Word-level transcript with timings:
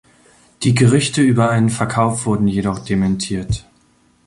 Die 0.63 0.73
Gerüchte 0.73 1.21
über 1.21 1.51
einen 1.51 1.69
Verkauf 1.69 2.25
wurden 2.25 2.47
jedoch 2.47 2.79
dementiert. 2.79 3.67